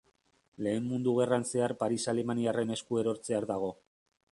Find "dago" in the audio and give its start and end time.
3.55-3.75